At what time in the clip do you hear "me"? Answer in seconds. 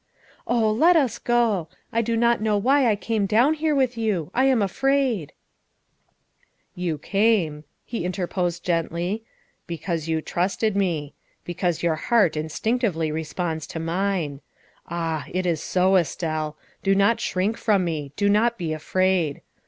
10.75-11.13, 17.85-18.11